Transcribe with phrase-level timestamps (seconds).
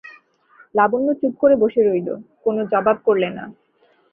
[0.75, 2.09] লাবণ্য চুপ করে বসে রইল,
[2.45, 3.43] কোনো জবাব করলে না।